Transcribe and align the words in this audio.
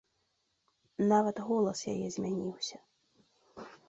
Нават 1.11 1.41
голас 1.49 1.79
яе 1.93 2.07
змяніўся. 2.15 2.77